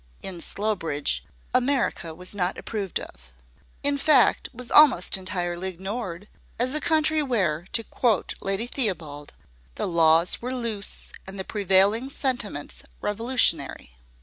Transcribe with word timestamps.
In 0.23 0.41
Slowbridge, 0.41 1.23
America 1.53 2.15
was 2.15 2.33
not 2.33 2.57
approved 2.57 2.99
of 2.99 3.31
in 3.83 3.99
fact, 3.99 4.49
was 4.51 4.71
almost 4.71 5.15
entirely 5.15 5.69
ignored, 5.69 6.27
as 6.57 6.73
a 6.73 6.79
country 6.81 7.21
where, 7.21 7.67
to 7.73 7.83
quote 7.83 8.33
Lady 8.41 8.65
Theobald, 8.65 9.35
"the 9.75 9.87
laws 9.87 10.41
were 10.41 10.55
loose, 10.55 11.11
and 11.27 11.37
the 11.37 11.43
prevailing 11.45 12.09
sentiments 12.09 12.81
revolutionary." 12.99 13.91